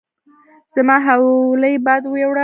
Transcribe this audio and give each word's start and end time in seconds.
زما 0.73 0.97
حولی 1.05 1.75
باد 1.85 2.03
ويوړه 2.07 2.39